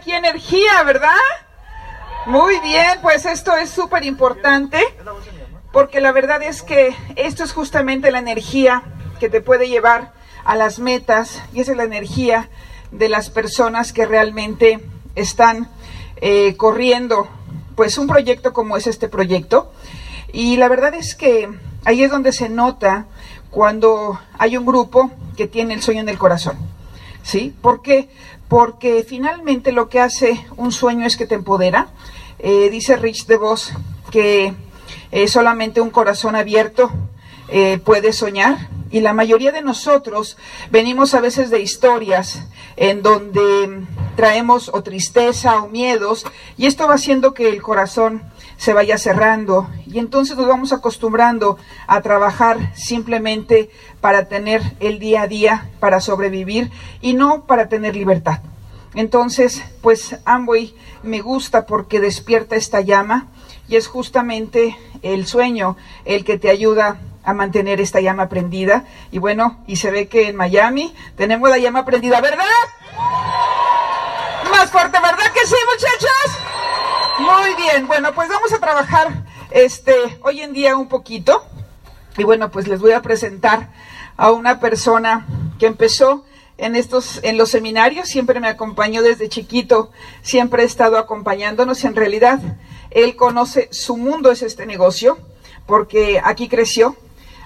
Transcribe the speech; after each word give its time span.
aquí 0.00 0.12
energía, 0.14 0.82
¿verdad? 0.86 1.10
Muy 2.24 2.58
bien, 2.60 3.00
pues 3.02 3.26
esto 3.26 3.54
es 3.54 3.68
súper 3.68 4.02
importante 4.02 4.82
porque 5.72 6.00
la 6.00 6.10
verdad 6.10 6.42
es 6.42 6.62
que 6.62 6.96
esto 7.16 7.44
es 7.44 7.52
justamente 7.52 8.10
la 8.10 8.18
energía 8.18 8.82
que 9.18 9.28
te 9.28 9.42
puede 9.42 9.68
llevar 9.68 10.14
a 10.46 10.56
las 10.56 10.78
metas 10.78 11.42
y 11.52 11.60
esa 11.60 11.72
es 11.72 11.76
la 11.76 11.84
energía 11.84 12.48
de 12.92 13.10
las 13.10 13.28
personas 13.28 13.92
que 13.92 14.06
realmente 14.06 14.80
están 15.16 15.68
eh, 16.22 16.56
corriendo 16.56 17.28
pues 17.74 17.98
un 17.98 18.06
proyecto 18.06 18.54
como 18.54 18.78
es 18.78 18.86
este 18.86 19.06
proyecto 19.06 19.70
y 20.32 20.56
la 20.56 20.68
verdad 20.68 20.94
es 20.94 21.14
que 21.14 21.50
ahí 21.84 22.02
es 22.02 22.10
donde 22.10 22.32
se 22.32 22.48
nota 22.48 23.06
cuando 23.50 24.18
hay 24.38 24.56
un 24.56 24.64
grupo 24.64 25.10
que 25.36 25.46
tiene 25.46 25.74
el 25.74 25.82
sueño 25.82 26.00
en 26.00 26.08
el 26.08 26.16
corazón. 26.16 26.56
¿Sí? 27.22 27.54
¿Por 27.60 27.82
qué? 27.82 28.08
Porque 28.50 29.06
finalmente 29.08 29.70
lo 29.70 29.88
que 29.88 30.00
hace 30.00 30.44
un 30.56 30.72
sueño 30.72 31.06
es 31.06 31.16
que 31.16 31.24
te 31.24 31.36
empodera, 31.36 31.86
eh, 32.40 32.68
dice 32.68 32.96
Rich 32.96 33.26
DeVos 33.26 33.72
que 34.10 34.54
eh, 35.12 35.28
solamente 35.28 35.80
un 35.80 35.90
corazón 35.90 36.34
abierto 36.34 36.90
eh, 37.48 37.78
puede 37.84 38.12
soñar. 38.12 38.68
Y 38.90 39.02
la 39.02 39.12
mayoría 39.12 39.52
de 39.52 39.62
nosotros 39.62 40.36
venimos 40.72 41.14
a 41.14 41.20
veces 41.20 41.50
de 41.50 41.60
historias 41.60 42.42
en 42.74 43.02
donde 43.02 43.84
traemos 44.20 44.70
o 44.74 44.82
tristeza 44.82 45.62
o 45.62 45.68
miedos 45.68 46.26
y 46.58 46.66
esto 46.66 46.86
va 46.86 46.96
haciendo 46.96 47.32
que 47.32 47.48
el 47.48 47.62
corazón 47.62 48.22
se 48.58 48.74
vaya 48.74 48.98
cerrando 48.98 49.70
y 49.86 49.98
entonces 49.98 50.36
nos 50.36 50.46
vamos 50.46 50.74
acostumbrando 50.74 51.56
a 51.86 52.02
trabajar 52.02 52.76
simplemente 52.76 53.70
para 54.02 54.28
tener 54.28 54.60
el 54.78 54.98
día 54.98 55.22
a 55.22 55.26
día, 55.26 55.70
para 55.80 56.02
sobrevivir 56.02 56.70
y 57.00 57.14
no 57.14 57.46
para 57.46 57.70
tener 57.70 57.96
libertad. 57.96 58.40
Entonces, 58.94 59.62
pues 59.80 60.18
Amway 60.26 60.74
me 61.02 61.22
gusta 61.22 61.64
porque 61.64 61.98
despierta 61.98 62.56
esta 62.56 62.82
llama 62.82 63.28
y 63.68 63.76
es 63.76 63.88
justamente 63.88 64.76
el 65.00 65.26
sueño 65.26 65.78
el 66.04 66.26
que 66.26 66.36
te 66.36 66.50
ayuda 66.50 67.00
a 67.24 67.32
mantener 67.32 67.80
esta 67.80 68.02
llama 68.02 68.28
prendida. 68.28 68.84
Y 69.12 69.18
bueno, 69.18 69.62
y 69.66 69.76
se 69.76 69.90
ve 69.90 70.08
que 70.08 70.28
en 70.28 70.36
Miami 70.36 70.92
tenemos 71.16 71.48
la 71.48 71.56
llama 71.56 71.86
prendida, 71.86 72.20
¿verdad? 72.20 72.44
Más 74.60 74.70
fuerte, 74.70 74.98
¿verdad 75.00 75.32
que 75.32 75.46
sí, 75.46 75.54
muchachos? 75.72 76.38
Muy 77.18 77.54
bien, 77.54 77.86
bueno, 77.86 78.12
pues 78.14 78.28
vamos 78.28 78.52
a 78.52 78.58
trabajar 78.58 79.24
este 79.50 79.94
hoy 80.20 80.42
en 80.42 80.52
día 80.52 80.76
un 80.76 80.86
poquito. 80.86 81.42
Y 82.18 82.24
bueno, 82.24 82.50
pues 82.50 82.68
les 82.68 82.78
voy 82.78 82.92
a 82.92 83.00
presentar 83.00 83.70
a 84.18 84.30
una 84.32 84.60
persona 84.60 85.26
que 85.58 85.64
empezó 85.64 86.26
en 86.58 86.76
estos, 86.76 87.20
en 87.22 87.38
los 87.38 87.48
seminarios, 87.48 88.10
siempre 88.10 88.38
me 88.38 88.48
acompañó 88.48 89.00
desde 89.00 89.30
chiquito, 89.30 89.92
siempre 90.20 90.62
ha 90.62 90.66
estado 90.66 90.98
acompañándonos. 90.98 91.82
En 91.84 91.96
realidad, 91.96 92.38
él 92.90 93.16
conoce 93.16 93.70
su 93.72 93.96
mundo, 93.96 94.30
es 94.30 94.42
este 94.42 94.66
negocio, 94.66 95.16
porque 95.64 96.20
aquí 96.22 96.50
creció, 96.50 96.98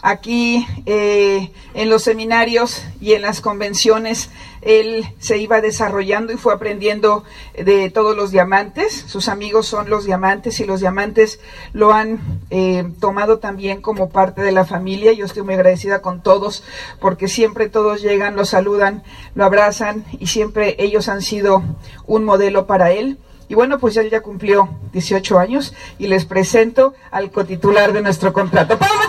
aquí 0.02 0.66
eh, 0.84 1.52
en 1.74 1.90
los 1.90 2.02
seminarios 2.02 2.82
y 3.00 3.12
en 3.12 3.22
las 3.22 3.40
convenciones 3.40 4.30
él 4.64 5.06
se 5.18 5.36
iba 5.38 5.60
desarrollando 5.60 6.32
y 6.32 6.36
fue 6.36 6.54
aprendiendo 6.54 7.22
de 7.54 7.90
todos 7.90 8.16
los 8.16 8.30
diamantes. 8.30 9.04
Sus 9.06 9.28
amigos 9.28 9.66
son 9.66 9.90
los 9.90 10.06
diamantes 10.06 10.58
y 10.60 10.64
los 10.64 10.80
diamantes 10.80 11.38
lo 11.72 11.92
han 11.92 12.20
eh, 12.50 12.90
tomado 12.98 13.38
también 13.38 13.82
como 13.82 14.08
parte 14.08 14.42
de 14.42 14.52
la 14.52 14.64
familia. 14.64 15.12
Yo 15.12 15.26
estoy 15.26 15.42
muy 15.42 15.54
agradecida 15.54 16.00
con 16.00 16.22
todos 16.22 16.64
porque 16.98 17.28
siempre 17.28 17.68
todos 17.68 18.00
llegan, 18.00 18.36
lo 18.36 18.46
saludan, 18.46 19.02
lo 19.34 19.44
abrazan 19.44 20.04
y 20.18 20.28
siempre 20.28 20.76
ellos 20.78 21.08
han 21.08 21.20
sido 21.20 21.62
un 22.06 22.24
modelo 22.24 22.66
para 22.66 22.90
él. 22.90 23.18
Y 23.48 23.54
bueno, 23.54 23.78
pues 23.78 23.96
él 23.98 24.08
ya 24.08 24.22
cumplió 24.22 24.70
18 24.92 25.38
años 25.38 25.74
y 25.98 26.06
les 26.06 26.24
presento 26.24 26.94
al 27.10 27.30
cotitular 27.30 27.92
de 27.92 28.00
nuestro 28.00 28.32
contrato. 28.32 28.78
¡Pablo 28.78 29.02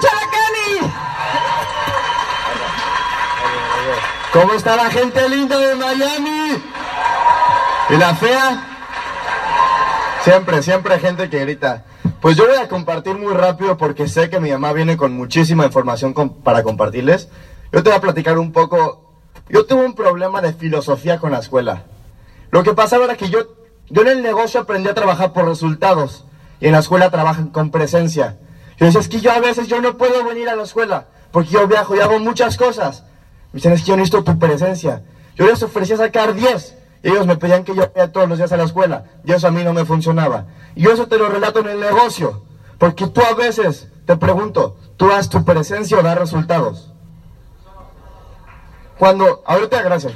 ¿Cómo 4.36 4.52
está 4.52 4.76
la 4.76 4.90
gente 4.90 5.30
linda 5.30 5.58
de 5.58 5.76
Miami? 5.76 6.62
¿Y 7.90 7.96
la 7.96 8.14
fea? 8.16 8.68
Siempre, 10.26 10.62
siempre 10.62 10.96
hay 10.96 11.00
gente 11.00 11.30
que 11.30 11.40
grita. 11.40 11.86
Pues 12.20 12.36
yo 12.36 12.46
voy 12.46 12.58
a 12.58 12.68
compartir 12.68 13.18
muy 13.18 13.34
rápido 13.34 13.78
porque 13.78 14.10
sé 14.10 14.30
que 14.30 14.42
mi 14.42 14.52
mamá 14.52 14.74
viene 14.74 14.98
con 14.98 15.14
muchísima 15.14 15.66
información 15.66 16.14
para 16.44 16.64
compartirles. 16.64 17.30
Yo 17.72 17.82
te 17.82 17.90
voy 17.90 17.98
a 17.98 18.02
platicar 18.02 18.38
un 18.38 18.52
poco. 18.52 19.14
Yo 19.48 19.66
tuve 19.66 19.86
un 19.86 19.96
problema 19.96 20.42
de 20.42 20.52
filosofía 20.52 21.18
con 21.18 21.32
la 21.32 21.40
escuela. 21.40 21.86
Lo 22.52 22.62
que 22.64 22.74
pasaba 22.74 23.06
era 23.06 23.16
que 23.16 23.30
yo, 23.30 23.40
yo 23.90 24.02
en 24.02 24.10
el 24.10 24.22
negocio 24.22 24.60
aprendí 24.60 24.90
a 24.90 24.94
trabajar 24.94 25.32
por 25.32 25.48
resultados 25.48 26.26
y 26.60 26.66
en 26.66 26.74
la 26.74 26.80
escuela 26.80 27.10
trabajan 27.10 27.52
con 27.52 27.72
presencia. 27.72 28.38
Yo 28.76 28.86
decía, 28.88 29.00
es 29.00 29.08
que 29.08 29.22
yo 29.22 29.32
a 29.32 29.40
veces 29.40 29.70
yo 29.70 29.80
no 29.80 29.96
puedo 29.96 30.26
venir 30.26 30.50
a 30.50 30.58
la 30.58 30.64
escuela 30.64 31.08
porque 31.32 31.52
yo 31.52 31.66
viajo 31.70 31.96
y 31.96 32.02
hago 32.02 32.20
muchas 32.20 32.58
cosas. 32.58 33.06
Me 33.56 33.60
dicen, 33.60 33.72
es 33.72 33.84
que 33.84 33.88
yo 33.88 33.96
necesito 33.96 34.22
tu 34.22 34.38
presencia. 34.38 35.02
Yo 35.38 35.46
les 35.46 35.64
ofrecía 35.64 35.96
sacar 35.96 36.34
10. 36.34 36.78
Y 37.04 37.08
ellos 37.08 37.26
me 37.26 37.38
pedían 37.38 37.64
que 37.64 37.74
yo 37.74 37.90
vaya 37.96 38.12
todos 38.12 38.28
los 38.28 38.38
días 38.38 38.52
a 38.52 38.58
la 38.58 38.66
escuela. 38.66 39.06
Y 39.24 39.32
eso 39.32 39.48
a 39.48 39.52
mí 39.52 39.64
no 39.64 39.72
me 39.72 39.86
funcionaba. 39.86 40.48
Y 40.76 40.82
yo 40.82 40.92
eso 40.92 41.08
te 41.08 41.18
lo 41.18 41.30
relato 41.30 41.62
en 41.62 41.68
el 41.70 41.80
negocio. 41.80 42.44
Porque 42.78 43.08
tú 43.08 43.22
a 43.22 43.34
veces, 43.34 43.88
te 44.06 44.18
pregunto, 44.18 44.76
¿tú 44.98 45.08
das 45.08 45.30
tu 45.30 45.46
presencia 45.46 45.98
o 45.98 46.04
das 46.04 46.18
resultados? 46.18 46.92
Cuando, 49.00 49.42
ahorita, 49.46 49.82
gracias. 49.84 50.12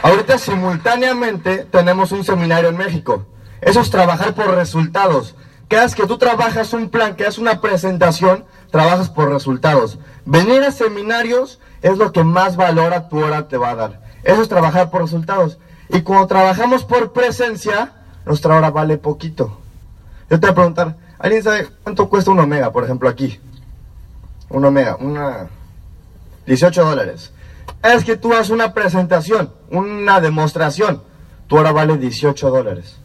Ahorita 0.00 0.38
simultáneamente 0.38 1.66
tenemos 1.70 2.12
un 2.12 2.24
seminario 2.24 2.70
en 2.70 2.78
México. 2.78 3.26
Eso 3.60 3.80
es 3.80 3.90
trabajar 3.90 4.32
por 4.32 4.54
resultados. 4.54 5.34
Cada 5.68 5.82
vez 5.82 5.94
que 5.94 6.06
tú 6.06 6.16
trabajas 6.16 6.72
un 6.72 6.90
plan, 6.90 7.16
que 7.16 7.26
es 7.26 7.38
una 7.38 7.60
presentación, 7.60 8.44
trabajas 8.70 9.10
por 9.10 9.30
resultados. 9.30 9.98
Venir 10.24 10.62
a 10.62 10.70
seminarios 10.70 11.60
es 11.82 11.98
lo 11.98 12.12
que 12.12 12.22
más 12.22 12.56
valor 12.56 12.94
a 12.94 13.08
tu 13.08 13.18
hora 13.18 13.48
te 13.48 13.56
va 13.56 13.70
a 13.70 13.74
dar. 13.74 14.00
Eso 14.22 14.42
es 14.42 14.48
trabajar 14.48 14.90
por 14.90 15.02
resultados. 15.02 15.58
Y 15.88 16.02
cuando 16.02 16.26
trabajamos 16.26 16.84
por 16.84 17.12
presencia, 17.12 17.92
nuestra 18.24 18.56
hora 18.56 18.70
vale 18.70 18.98
poquito. 18.98 19.60
Yo 20.30 20.40
te 20.40 20.46
voy 20.46 20.52
a 20.52 20.54
preguntar, 20.54 20.96
¿alguien 21.18 21.42
sabe 21.42 21.68
cuánto 21.82 22.08
cuesta 22.08 22.30
un 22.30 22.40
omega, 22.40 22.72
por 22.72 22.84
ejemplo, 22.84 23.08
aquí? 23.08 23.40
Un 24.48 24.64
omega, 24.64 24.96
una... 24.96 25.48
18 26.46 26.84
dólares. 26.84 27.32
Es 27.82 28.04
que 28.04 28.16
tú 28.16 28.32
haces 28.32 28.50
una 28.50 28.72
presentación, 28.72 29.52
una 29.70 30.20
demostración, 30.20 31.02
tu 31.48 31.56
hora 31.56 31.72
vale 31.72 31.98
18 31.98 32.50
dólares. 32.50 32.96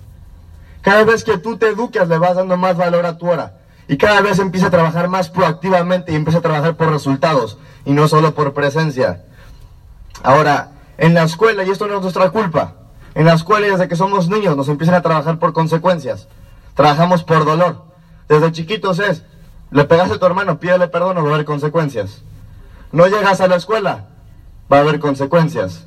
Cada 0.82 1.04
vez 1.04 1.24
que 1.24 1.38
tú 1.38 1.58
te 1.58 1.68
educas, 1.68 2.08
le 2.08 2.18
vas 2.18 2.36
dando 2.36 2.58
más 2.58 2.76
valor 2.76 3.06
a 3.06 3.18
tu 3.18 3.30
hora. 3.30 3.58
Y 3.88 3.98
cada 3.98 4.22
vez 4.22 4.40
empieza 4.40 4.68
a 4.68 4.72
trabajar 4.72 5.10
más 5.10 5.30
proactivamente 5.30 6.12
y 6.12 6.16
empieza 6.16 6.40
a 6.40 6.42
trabajar 6.42 6.76
por 6.76 6.90
resultados 6.90 7.58
y 7.86 7.92
no 7.92 8.08
solo 8.08 8.34
por 8.34 8.54
presencia. 8.54 9.24
Ahora, 10.24 10.72
en 10.98 11.14
la 11.14 11.24
escuela, 11.24 11.64
y 11.64 11.70
esto 11.70 11.88
no 11.88 11.96
es 11.96 12.02
nuestra 12.02 12.30
culpa, 12.30 12.76
en 13.16 13.26
la 13.26 13.34
escuela 13.34 13.68
desde 13.68 13.88
que 13.88 13.96
somos 13.96 14.30
niños 14.30 14.56
nos 14.56 14.70
empiezan 14.70 14.96
a 14.96 15.02
trabajar 15.02 15.40
por 15.40 15.52
consecuencias. 15.54 16.28
Trabajamos 16.76 17.24
por 17.24 17.44
dolor. 17.44 17.84
Desde 18.30 18.52
chiquitos 18.52 19.00
es, 19.00 19.24
le 19.72 19.84
pegaste 19.84 20.16
a 20.16 20.20
tu 20.20 20.26
hermano, 20.26 20.60
pídele 20.60 20.88
perdón 20.88 21.18
o 21.18 21.24
va 21.24 21.32
a 21.32 21.34
haber 21.34 21.46
consecuencias. 21.46 22.24
No 22.92 23.08
llegas 23.08 23.42
a 23.42 23.48
la 23.48 23.56
escuela, 23.56 24.08
va 24.72 24.78
a 24.78 24.82
haber 24.82 25.00
consecuencias. 25.00 25.86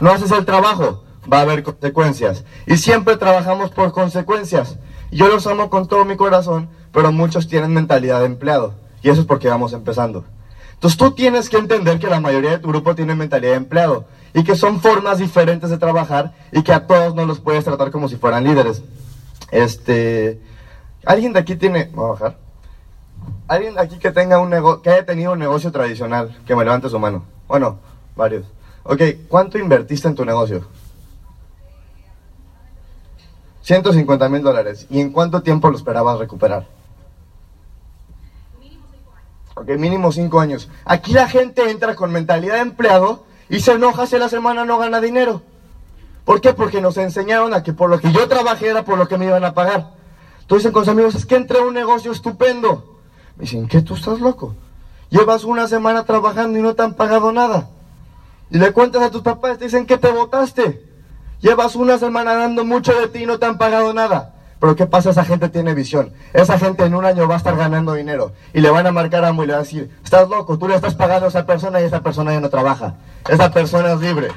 No 0.00 0.10
haces 0.10 0.32
el 0.32 0.44
trabajo, 0.44 1.04
va 1.30 1.38
a 1.38 1.42
haber 1.42 1.62
consecuencias. 1.62 2.44
Y 2.66 2.76
siempre 2.76 3.16
trabajamos 3.16 3.70
por 3.70 3.92
consecuencias. 3.92 4.78
Yo 5.10 5.28
los 5.28 5.46
amo 5.46 5.70
con 5.70 5.86
todo 5.86 6.04
mi 6.04 6.16
corazón, 6.16 6.68
pero 6.92 7.12
muchos 7.12 7.48
tienen 7.48 7.72
mentalidad 7.72 8.20
de 8.20 8.26
empleado. 8.26 8.74
Y 9.02 9.10
eso 9.10 9.20
es 9.20 9.26
porque 9.26 9.48
vamos 9.48 9.72
empezando. 9.72 10.24
Entonces 10.72 10.98
tú 10.98 11.12
tienes 11.12 11.48
que 11.48 11.56
entender 11.56 11.98
que 11.98 12.08
la 12.08 12.20
mayoría 12.20 12.50
de 12.50 12.58
tu 12.58 12.68
grupo 12.68 12.94
tiene 12.94 13.14
mentalidad 13.14 13.52
de 13.52 13.58
empleado 13.58 14.06
y 14.34 14.44
que 14.44 14.56
son 14.56 14.80
formas 14.80 15.18
diferentes 15.18 15.70
de 15.70 15.78
trabajar 15.78 16.34
y 16.52 16.62
que 16.62 16.72
a 16.72 16.86
todos 16.86 17.14
no 17.14 17.24
los 17.24 17.40
puedes 17.40 17.64
tratar 17.64 17.90
como 17.90 18.08
si 18.08 18.16
fueran 18.16 18.44
líderes. 18.44 18.82
Este, 19.50 20.40
¿alguien 21.06 21.32
de 21.32 21.38
aquí 21.38 21.56
tiene, 21.56 21.90
voy 21.94 22.06
a 22.06 22.08
bajar? 22.08 22.38
¿Alguien 23.46 23.74
de 23.74 23.80
aquí 23.80 23.98
que 23.98 24.10
tenga 24.10 24.38
un 24.38 24.50
negocio, 24.50 24.82
que 24.82 24.90
haya 24.90 25.06
tenido 25.06 25.32
un 25.32 25.38
negocio 25.38 25.70
tradicional? 25.70 26.36
Que 26.46 26.56
me 26.56 26.64
levante 26.64 26.88
su 26.88 26.98
mano. 26.98 27.24
Bueno, 27.46 27.78
varios. 28.16 28.44
Ok, 28.82 29.00
¿cuánto 29.28 29.58
invertiste 29.58 30.08
en 30.08 30.14
tu 30.14 30.24
negocio? 30.24 30.66
150 33.64 34.28
mil 34.28 34.42
dólares. 34.42 34.86
¿Y 34.90 35.00
en 35.00 35.10
cuánto 35.10 35.42
tiempo 35.42 35.70
lo 35.70 35.76
esperabas 35.76 36.18
recuperar? 36.18 36.66
Ok, 39.56 39.68
mínimo 39.78 40.12
cinco 40.12 40.40
años. 40.40 40.68
Aquí 40.84 41.12
la 41.12 41.28
gente 41.28 41.70
entra 41.70 41.94
con 41.94 42.12
mentalidad 42.12 42.54
de 42.54 42.60
empleado 42.60 43.24
y 43.48 43.60
se 43.60 43.72
enoja 43.72 44.06
si 44.06 44.18
la 44.18 44.28
semana 44.28 44.64
no 44.64 44.78
gana 44.78 45.00
dinero. 45.00 45.42
¿Por 46.24 46.40
qué? 46.40 46.52
Porque 46.52 46.80
nos 46.80 46.98
enseñaron 46.98 47.54
a 47.54 47.62
que 47.62 47.72
por 47.72 47.88
lo 47.88 48.00
que 48.00 48.12
yo 48.12 48.28
trabajé 48.28 48.68
era 48.68 48.84
por 48.84 48.98
lo 48.98 49.08
que 49.08 49.16
me 49.16 49.26
iban 49.26 49.44
a 49.44 49.54
pagar. 49.54 49.94
Entonces 50.40 50.70
con 50.70 50.84
sus 50.84 50.92
amigos, 50.92 51.14
es 51.14 51.24
que 51.24 51.36
entré 51.36 51.58
a 51.58 51.62
un 51.62 51.72
negocio 51.72 52.12
estupendo. 52.12 52.98
Me 53.36 53.42
dicen, 53.42 53.66
¿qué? 53.66 53.80
¿Tú 53.80 53.94
estás 53.94 54.20
loco? 54.20 54.54
Llevas 55.08 55.44
una 55.44 55.68
semana 55.68 56.04
trabajando 56.04 56.58
y 56.58 56.62
no 56.62 56.74
te 56.74 56.82
han 56.82 56.94
pagado 56.94 57.32
nada. 57.32 57.70
Y 58.50 58.58
le 58.58 58.72
cuentas 58.72 59.02
a 59.02 59.10
tus 59.10 59.22
papás, 59.22 59.56
te 59.56 59.64
dicen 59.64 59.86
que 59.86 59.96
te 59.96 60.10
votaste. 60.10 60.93
Llevas 61.44 61.76
una 61.76 61.98
semana 61.98 62.34
dando 62.34 62.64
mucho 62.64 62.98
de 62.98 63.06
ti 63.06 63.24
y 63.24 63.26
no 63.26 63.38
te 63.38 63.44
han 63.44 63.58
pagado 63.58 63.92
nada. 63.92 64.32
Pero 64.58 64.76
¿qué 64.76 64.86
pasa? 64.86 65.10
Esa 65.10 65.26
gente 65.26 65.50
tiene 65.50 65.74
visión. 65.74 66.10
Esa 66.32 66.58
gente 66.58 66.86
en 66.86 66.94
un 66.94 67.04
año 67.04 67.28
va 67.28 67.34
a 67.34 67.36
estar 67.36 67.54
ganando 67.54 67.92
dinero. 67.92 68.32
Y 68.54 68.62
le 68.62 68.70
van 68.70 68.86
a 68.86 68.92
marcar 68.92 69.26
a 69.26 69.30
y 69.30 69.36
le 69.36 69.46
van 69.48 69.50
a 69.50 69.58
decir, 69.58 69.94
estás 70.02 70.26
loco, 70.30 70.58
tú 70.58 70.68
le 70.68 70.74
estás 70.74 70.94
pagando 70.94 71.26
a 71.26 71.28
esa 71.28 71.44
persona 71.44 71.82
y 71.82 71.84
esa 71.84 72.00
persona 72.00 72.32
ya 72.32 72.40
no 72.40 72.48
trabaja. 72.48 72.94
Esa 73.28 73.50
persona 73.50 73.92
es 73.92 74.00
libre. 74.00 74.28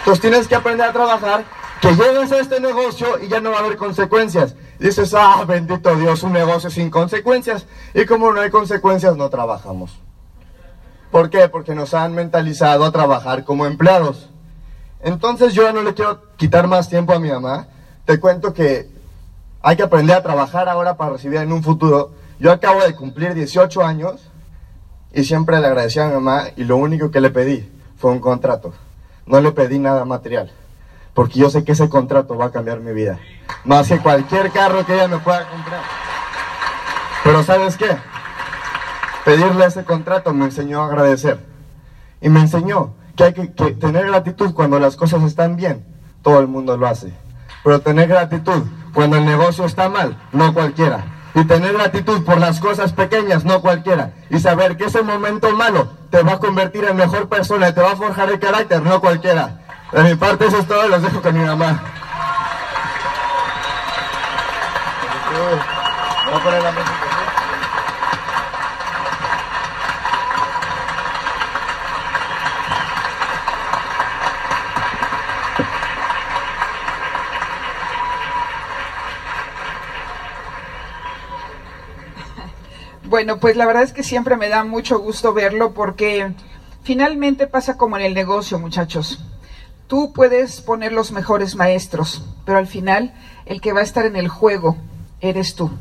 Entonces 0.00 0.20
tienes 0.20 0.48
que 0.48 0.54
aprender 0.54 0.86
a 0.86 0.92
trabajar, 0.92 1.44
que 1.80 1.94
llegues 1.94 2.30
a 2.30 2.40
este 2.40 2.60
negocio 2.60 3.06
y 3.22 3.28
ya 3.28 3.40
no 3.40 3.52
va 3.52 3.56
a 3.56 3.60
haber 3.60 3.78
consecuencias. 3.78 4.54
Dices, 4.78 5.14
ah, 5.14 5.42
bendito 5.48 5.96
Dios, 5.96 6.22
un 6.24 6.34
negocio 6.34 6.68
sin 6.68 6.90
consecuencias. 6.90 7.64
Y 7.94 8.04
como 8.04 8.34
no 8.34 8.42
hay 8.42 8.50
consecuencias, 8.50 9.16
no 9.16 9.30
trabajamos. 9.30 9.98
¿Por 11.10 11.30
qué? 11.30 11.48
Porque 11.48 11.74
nos 11.74 11.94
han 11.94 12.14
mentalizado 12.14 12.84
a 12.84 12.92
trabajar 12.92 13.44
como 13.44 13.64
empleados. 13.64 14.28
Entonces 15.02 15.54
yo 15.54 15.72
no 15.72 15.82
le 15.82 15.94
quiero 15.94 16.22
quitar 16.36 16.66
más 16.66 16.88
tiempo 16.88 17.12
a 17.12 17.18
mi 17.18 17.30
mamá. 17.30 17.68
Te 18.04 18.20
cuento 18.20 18.52
que 18.52 18.90
hay 19.62 19.76
que 19.76 19.82
aprender 19.82 20.16
a 20.16 20.22
trabajar 20.22 20.68
ahora 20.68 20.96
para 20.96 21.12
recibir 21.12 21.38
en 21.40 21.52
un 21.52 21.62
futuro. 21.62 22.12
Yo 22.38 22.52
acabo 22.52 22.82
de 22.82 22.94
cumplir 22.94 23.34
18 23.34 23.82
años 23.82 24.30
y 25.12 25.24
siempre 25.24 25.60
le 25.60 25.66
agradecí 25.66 25.98
a 25.98 26.06
mi 26.06 26.14
mamá 26.14 26.44
y 26.56 26.64
lo 26.64 26.76
único 26.76 27.10
que 27.10 27.20
le 27.20 27.30
pedí 27.30 27.70
fue 27.96 28.10
un 28.10 28.20
contrato. 28.20 28.72
No 29.26 29.40
le 29.40 29.52
pedí 29.52 29.78
nada 29.78 30.04
material, 30.04 30.50
porque 31.14 31.38
yo 31.38 31.50
sé 31.50 31.64
que 31.64 31.72
ese 31.72 31.88
contrato 31.88 32.36
va 32.36 32.46
a 32.46 32.50
cambiar 32.50 32.80
mi 32.80 32.92
vida. 32.92 33.18
Más 33.64 33.88
que 33.88 33.98
cualquier 33.98 34.50
carro 34.50 34.84
que 34.84 34.94
ella 34.94 35.08
me 35.08 35.18
pueda 35.18 35.48
comprar. 35.48 35.82
Pero 37.22 37.42
¿sabes 37.44 37.76
qué? 37.76 37.96
Pedirle 39.24 39.66
ese 39.66 39.84
contrato 39.84 40.32
me 40.32 40.46
enseñó 40.46 40.82
a 40.82 40.86
agradecer. 40.86 41.38
Y 42.22 42.28
me 42.28 42.40
enseñó 42.40 42.94
que 43.20 43.24
hay 43.24 43.48
que, 43.48 43.72
tener 43.72 44.06
gratitud 44.06 44.54
cuando 44.54 44.78
las 44.78 44.96
cosas 44.96 45.22
están 45.24 45.56
bien. 45.56 45.84
Todo 46.22 46.40
el 46.40 46.48
mundo 46.48 46.76
lo 46.76 46.86
hace. 46.86 47.12
Pero 47.62 47.80
tener 47.80 48.08
gratitud 48.08 48.62
cuando 48.94 49.16
el 49.16 49.26
negocio 49.26 49.66
está 49.66 49.88
mal, 49.90 50.16
no 50.32 50.54
cualquiera. 50.54 51.04
Y 51.34 51.44
tener 51.44 51.74
gratitud 51.74 52.24
por 52.24 52.38
las 52.38 52.60
cosas 52.60 52.92
pequeñas, 52.92 53.44
no 53.44 53.60
cualquiera. 53.60 54.12
Y 54.30 54.38
saber 54.38 54.76
que 54.76 54.86
ese 54.86 55.02
momento 55.02 55.54
malo 55.54 55.90
te 56.10 56.22
va 56.22 56.32
a 56.32 56.38
convertir 56.38 56.84
en 56.84 56.96
mejor 56.96 57.28
persona 57.28 57.68
y 57.68 57.74
te 57.74 57.82
va 57.82 57.92
a 57.92 57.96
forjar 57.96 58.30
el 58.30 58.40
carácter, 58.40 58.82
no 58.82 59.00
cualquiera. 59.00 59.60
De 59.92 60.02
mi 60.02 60.14
parte 60.14 60.46
eso 60.46 60.58
es 60.58 60.66
todo, 60.66 60.88
los 60.88 61.02
dejo 61.02 61.20
con 61.20 61.38
mi 61.38 61.44
mamá. 61.44 61.82
Bueno, 83.10 83.40
pues 83.40 83.56
la 83.56 83.66
verdad 83.66 83.82
es 83.82 83.92
que 83.92 84.04
siempre 84.04 84.36
me 84.36 84.48
da 84.48 84.62
mucho 84.62 85.00
gusto 85.00 85.32
verlo 85.34 85.74
porque 85.74 86.32
finalmente 86.84 87.48
pasa 87.48 87.76
como 87.76 87.96
en 87.96 88.04
el 88.04 88.14
negocio, 88.14 88.60
muchachos. 88.60 89.18
Tú 89.88 90.12
puedes 90.12 90.60
poner 90.60 90.92
los 90.92 91.10
mejores 91.10 91.56
maestros, 91.56 92.24
pero 92.44 92.58
al 92.58 92.68
final 92.68 93.12
el 93.46 93.60
que 93.60 93.72
va 93.72 93.80
a 93.80 93.82
estar 93.82 94.06
en 94.06 94.14
el 94.14 94.28
juego 94.28 94.76
eres 95.20 95.56
tú 95.56 95.72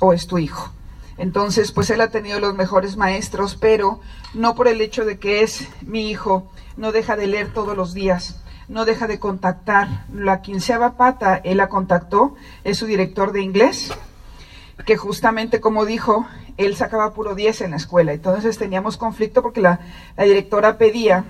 o 0.00 0.12
es 0.12 0.26
tu 0.26 0.36
hijo. 0.36 0.70
Entonces, 1.16 1.72
pues 1.72 1.88
él 1.88 2.02
ha 2.02 2.10
tenido 2.10 2.40
los 2.40 2.54
mejores 2.54 2.98
maestros, 2.98 3.56
pero 3.58 4.00
no 4.34 4.54
por 4.54 4.68
el 4.68 4.82
hecho 4.82 5.06
de 5.06 5.18
que 5.18 5.42
es 5.42 5.66
mi 5.80 6.10
hijo, 6.10 6.52
no 6.76 6.92
deja 6.92 7.16
de 7.16 7.26
leer 7.26 7.54
todos 7.54 7.74
los 7.74 7.94
días, 7.94 8.42
no 8.68 8.84
deja 8.84 9.06
de 9.06 9.18
contactar. 9.18 10.04
La 10.12 10.42
quinceava 10.42 10.98
pata, 10.98 11.40
él 11.42 11.56
la 11.56 11.70
contactó, 11.70 12.34
es 12.64 12.76
su 12.76 12.84
director 12.84 13.32
de 13.32 13.40
inglés, 13.40 13.94
que 14.84 14.98
justamente 14.98 15.58
como 15.58 15.86
dijo, 15.86 16.26
él 16.56 16.76
sacaba 16.76 17.12
puro 17.12 17.34
10 17.34 17.62
en 17.62 17.70
la 17.72 17.76
escuela. 17.76 18.12
Entonces 18.12 18.58
teníamos 18.58 18.96
conflicto 18.96 19.42
porque 19.42 19.60
la, 19.60 19.80
directora 20.16 20.78
pedía 20.78 21.24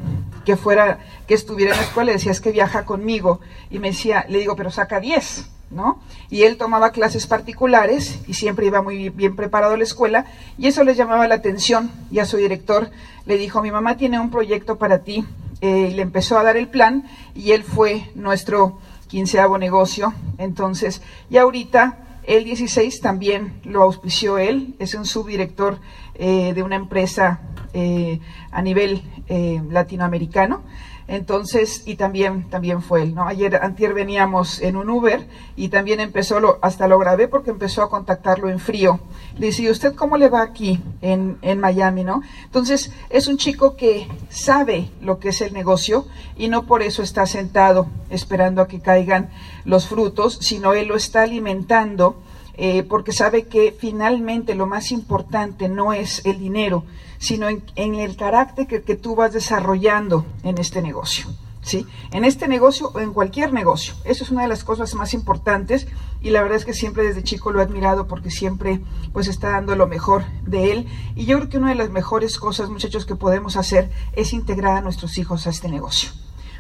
que 0.44 0.56
fuera, 0.56 1.00
que 1.26 1.34
estuviera 1.34 1.72
en 1.72 1.78
la 1.78 1.84
escuela, 1.84 2.12
decía 2.12 2.32
es 2.32 2.40
que 2.40 2.52
viaja 2.52 2.84
conmigo. 2.84 3.40
Y 3.70 3.78
me 3.78 3.88
decía, 3.88 4.24
le 4.28 4.38
digo, 4.38 4.54
pero 4.56 4.70
saca 4.70 5.00
10, 5.00 5.50
¿no? 5.70 6.00
Y 6.30 6.42
él 6.42 6.56
tomaba 6.56 6.90
clases 6.90 7.26
particulares 7.26 8.20
y 8.26 8.34
siempre 8.34 8.66
iba 8.66 8.82
muy 8.82 9.08
bien 9.08 9.34
preparado 9.34 9.74
a 9.74 9.76
la 9.76 9.84
escuela 9.84 10.26
y 10.56 10.68
eso 10.68 10.84
le 10.84 10.94
llamaba 10.94 11.26
la 11.26 11.36
atención 11.36 11.90
y 12.10 12.20
a 12.20 12.26
su 12.26 12.36
director 12.36 12.90
le 13.26 13.36
dijo, 13.36 13.62
mi 13.62 13.72
mamá 13.72 13.96
tiene 13.96 14.20
un 14.20 14.30
proyecto 14.30 14.76
para 14.76 15.00
ti. 15.00 15.24
Eh, 15.62 15.88
y 15.90 15.94
le 15.94 16.02
empezó 16.02 16.38
a 16.38 16.42
dar 16.42 16.58
el 16.58 16.68
plan 16.68 17.08
y 17.34 17.52
él 17.52 17.64
fue 17.64 18.10
nuestro 18.14 18.78
quinceavo 19.08 19.56
negocio. 19.56 20.12
Entonces, 20.38 21.00
y 21.30 21.38
ahorita 21.38 22.05
el 22.26 22.44
16 22.44 23.00
también 23.00 23.60
lo 23.64 23.82
auspició 23.82 24.38
él, 24.38 24.74
es 24.78 24.94
un 24.94 25.06
subdirector 25.06 25.78
eh, 26.14 26.52
de 26.54 26.62
una 26.62 26.76
empresa 26.76 27.40
eh, 27.72 28.20
a 28.50 28.62
nivel 28.62 29.02
eh, 29.28 29.62
latinoamericano. 29.70 30.62
Entonces, 31.08 31.84
y 31.86 31.94
también, 31.94 32.50
también 32.50 32.82
fue 32.82 33.02
él, 33.02 33.14
¿no? 33.14 33.28
Ayer, 33.28 33.56
antier 33.56 33.94
veníamos 33.94 34.60
en 34.60 34.76
un 34.76 34.90
Uber 34.90 35.28
y 35.54 35.68
también 35.68 36.00
empezó, 36.00 36.40
lo, 36.40 36.58
hasta 36.62 36.88
lo 36.88 36.98
grabé 36.98 37.28
porque 37.28 37.50
empezó 37.50 37.82
a 37.82 37.88
contactarlo 37.88 38.48
en 38.48 38.58
frío. 38.58 38.98
Le 39.38 39.46
dice, 39.46 39.62
¿y 39.62 39.70
usted 39.70 39.94
cómo 39.94 40.16
le 40.16 40.28
va 40.28 40.42
aquí 40.42 40.82
en, 41.02 41.38
en 41.42 41.60
Miami, 41.60 42.02
no? 42.02 42.22
Entonces, 42.44 42.92
es 43.08 43.28
un 43.28 43.36
chico 43.36 43.76
que 43.76 44.08
sabe 44.30 44.90
lo 45.00 45.20
que 45.20 45.28
es 45.28 45.40
el 45.42 45.52
negocio 45.52 46.06
y 46.36 46.48
no 46.48 46.66
por 46.66 46.82
eso 46.82 47.02
está 47.02 47.24
sentado 47.26 47.86
esperando 48.10 48.60
a 48.60 48.66
que 48.66 48.80
caigan 48.80 49.30
los 49.64 49.86
frutos, 49.86 50.38
sino 50.40 50.74
él 50.74 50.88
lo 50.88 50.96
está 50.96 51.22
alimentando 51.22 52.20
eh, 52.58 52.82
porque 52.84 53.12
sabe 53.12 53.44
que 53.44 53.76
finalmente 53.78 54.54
lo 54.54 54.66
más 54.66 54.90
importante 54.90 55.68
no 55.68 55.92
es 55.92 56.24
el 56.24 56.38
dinero, 56.38 56.84
sino 57.18 57.48
en, 57.48 57.94
el 57.94 58.16
carácter 58.16 58.66
que, 58.66 58.82
que, 58.82 58.96
tú 58.96 59.14
vas 59.14 59.32
desarrollando 59.32 60.24
en 60.42 60.58
este 60.58 60.80
negocio. 60.80 61.26
¿Sí? 61.60 61.84
En 62.12 62.24
este 62.24 62.46
negocio 62.46 62.92
o 62.94 63.00
en 63.00 63.12
cualquier 63.12 63.52
negocio. 63.52 63.94
Eso 64.04 64.22
es 64.22 64.30
una 64.30 64.42
de 64.42 64.48
las 64.48 64.62
cosas 64.62 64.94
más 64.94 65.14
importantes 65.14 65.88
y 66.20 66.30
la 66.30 66.40
verdad 66.40 66.58
es 66.58 66.64
que 66.64 66.72
siempre 66.72 67.02
desde 67.02 67.24
chico 67.24 67.50
lo 67.50 67.58
he 67.58 67.64
admirado 67.64 68.06
porque 68.06 68.30
siempre 68.30 68.80
pues 69.12 69.26
está 69.26 69.50
dando 69.50 69.74
lo 69.74 69.88
mejor 69.88 70.24
de 70.46 70.70
él 70.70 70.86
y 71.16 71.24
yo 71.24 71.38
creo 71.38 71.48
que 71.48 71.58
una 71.58 71.70
de 71.70 71.74
las 71.74 71.90
mejores 71.90 72.38
cosas 72.38 72.70
muchachos 72.70 73.04
que 73.04 73.16
podemos 73.16 73.56
hacer 73.56 73.90
es 74.12 74.32
integrar 74.32 74.76
a 74.76 74.80
nuestros 74.80 75.18
hijos 75.18 75.48
a 75.48 75.50
este 75.50 75.68
negocio 75.68 76.10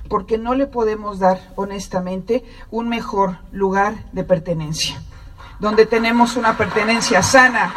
porque 0.08 0.38
no 0.38 0.54
le 0.54 0.66
podemos 0.66 1.20
dar 1.20 1.52
honestamente 1.54 2.44
un 2.72 2.88
mejor 2.88 3.38
lugar 3.52 4.10
de 4.12 4.24
pertenencia 4.24 5.00
donde 5.58 5.86
tenemos 5.86 6.36
una 6.36 6.56
pertenencia 6.56 7.22
sana, 7.22 7.74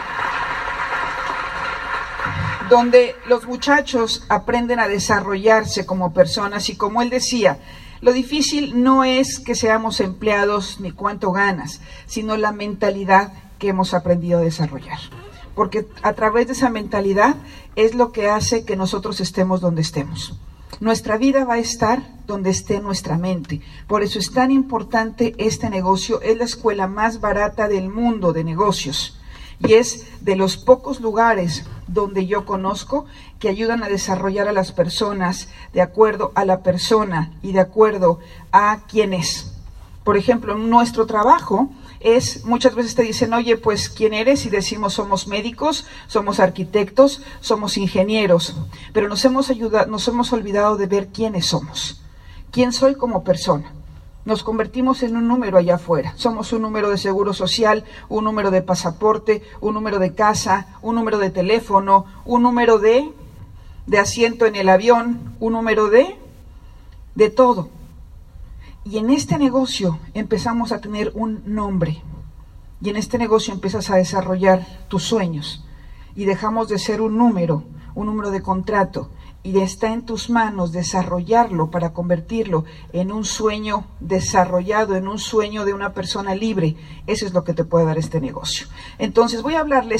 donde 2.69 3.15
los 3.27 3.48
muchachos 3.48 4.25
aprenden 4.29 4.79
a 4.79 4.88
desarrollarse 4.88 5.86
como 5.86 6.13
personas 6.13 6.69
y 6.69 6.75
como 6.75 7.01
él 7.01 7.09
decía, 7.09 7.59
lo 8.01 8.13
difícil 8.13 8.81
no 8.81 9.03
es 9.03 9.39
que 9.39 9.55
seamos 9.55 10.00
empleados 10.00 10.79
ni 10.79 10.91
cuánto 10.91 11.31
ganas, 11.31 11.81
sino 12.05 12.38
la 12.38 12.51
mentalidad 12.51 13.33
que 13.57 13.69
hemos 13.69 13.93
aprendido 13.93 14.39
a 14.39 14.43
desarrollar. 14.43 15.00
Porque 15.55 15.88
a 16.03 16.13
través 16.13 16.48
de 16.48 16.53
esa 16.53 16.69
mentalidad 16.69 17.36
es 17.75 17.95
lo 17.95 18.12
que 18.13 18.29
hace 18.29 18.63
que 18.63 18.77
nosotros 18.77 19.19
estemos 19.19 19.59
donde 19.59 19.81
estemos. 19.81 20.39
Nuestra 20.80 21.18
vida 21.18 21.44
va 21.44 21.56
a 21.56 21.60
estar 21.60 22.02
donde 22.26 22.52
esté 22.52 22.80
nuestra 22.80 23.18
mente. 23.18 23.62
Por 23.88 24.02
eso 24.02 24.18
es 24.18 24.32
tan 24.32 24.50
importante 24.50 25.36
este 25.38 25.70
negocio. 25.70 26.22
Es 26.22 26.38
la 26.38 26.46
escuela 26.46 26.88
más 26.88 27.20
barata 27.20 27.68
del 27.68 27.90
mundo 27.90 28.32
de 28.32 28.46
negocios. 28.46 29.20
Y 29.60 29.74
es 29.74 30.06
de 30.22 30.38
los 30.38 30.56
pocos 30.56 31.02
lugares 31.02 31.66
donde 31.88 32.28
yo 32.28 32.46
conozco 32.46 33.06
que 33.40 33.50
ayudan 33.50 33.84
a 33.84 33.90
desarrollar 33.90 34.48
a 34.48 34.54
las 34.54 34.72
personas 34.72 35.50
de 35.74 35.82
acuerdo 35.82 36.32
a 36.36 36.46
la 36.46 36.64
persona 36.64 37.34
y 37.42 37.52
de 37.52 37.60
acuerdo 37.60 38.20
a 38.54 38.80
quién 38.88 39.14
es. 39.14 39.54
Por 40.06 40.16
ejemplo, 40.16 40.56
nuestro 40.56 41.06
trabajo 41.08 41.70
es, 42.00 42.46
muchas 42.46 42.75
veces 42.75 42.96
te 42.96 43.03
dicen, 43.03 43.34
oye, 43.34 43.58
pues, 43.58 43.89
¿quién 43.89 44.13
eres? 44.13 44.46
Y 44.46 44.50
decimos, 44.50 44.94
somos 44.94 45.27
médicos, 45.27 45.86
somos 46.08 46.39
arquitectos, 46.39 47.22
somos 47.41 47.77
ingenieros, 47.77 48.56
pero 48.94 49.10
nos 49.10 49.24
hemos, 49.25 49.50
ayudado, 49.50 49.88
nos 49.88 50.08
hemos 50.08 50.32
olvidado 50.32 50.77
de 50.77 50.88
ver 50.88 51.08
quiénes 51.10 51.48
somos, 51.48 52.01
quién 52.51 52.72
soy 52.72 52.96
como 52.96 53.24
persona. 53.24 53.74
Nos 54.25 54.44
convertimos 54.44 55.01
en 55.01 55.15
un 55.15 55.27
número 55.27 55.58
allá 55.58 55.75
afuera. 55.75 56.13
Somos 56.15 56.53
un 56.53 56.62
número 56.62 56.89
de 56.89 56.98
seguro 56.98 57.34
social, 57.34 57.84
un 58.10 58.25
número 58.25 58.51
de 58.51 58.62
pasaporte, 58.62 59.41
un 59.60 59.74
número 59.74 59.98
de 59.98 60.13
casa, 60.13 60.68
un 60.82 60.96
número 60.96 61.18
de 61.18 61.32
teléfono, 61.32 62.06
un 62.25 62.44
número 62.44 62.79
de, 62.79 63.12
de 63.88 63.98
asiento 63.98 64.46
en 64.46 64.56
el 64.56 64.70
avión, 64.70 65.36
un 65.39 65.53
número 65.53 65.89
de, 65.89 66.18
de 67.15 67.29
todo. 67.29 67.70
Y 68.83 68.98
en 68.98 69.09
este 69.09 69.38
negocio 69.38 70.00
empezamos 70.13 70.71
a 70.71 70.79
tener 70.79 71.12
un 71.13 71.41
nombre. 71.45 72.01
Y 72.81 72.89
en 72.89 72.95
este 72.95 73.17
negocio 73.17 73.53
empiezas 73.53 73.89
a 73.89 73.98
desarrollar 73.98 74.65
tus 74.88 75.03
sueños. 75.03 75.65
Y 76.15 76.25
dejamos 76.25 76.69
de 76.69 76.79
ser 76.79 77.01
un 77.01 77.17
número, 77.17 77.63
un 77.93 78.07
número 78.07 78.31
de 78.31 78.41
contrato. 78.41 79.09
y 79.41 79.59
está 79.59 79.93
en 79.93 80.05
tus 80.05 80.29
manos 80.29 80.74
desarrollarlo 80.74 81.71
para 81.71 81.93
convertirlo 81.93 82.65
en 82.91 83.12
un 83.12 83.24
sueño 83.24 83.86
desarrollado, 84.01 84.95
en 84.95 85.07
un 85.07 85.17
sueño 85.17 85.63
de 85.63 85.74
una 85.74 85.93
persona 85.93 86.36
libre. 86.36 86.75
Eso 87.07 87.25
es 87.25 87.33
lo 87.33 87.43
que 87.45 87.53
te 87.53 87.63
puede 87.63 87.86
dar 87.86 87.98
este 87.98 88.19
negocio. 88.19 88.67
Entonces 88.98 89.41
voy 89.41 89.55
a 89.55 89.62
hablarles 89.62 89.98